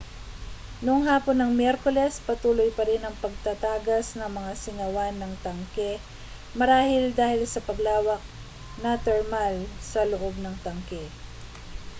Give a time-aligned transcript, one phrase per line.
[0.85, 5.91] noong hapon ng miyerkules patuloy parin ang pagtatagas ng mga singawan ng tanke
[6.59, 8.17] marahil dahil sa paglawak
[8.83, 9.55] na termal
[9.91, 11.03] sa loob ng tanke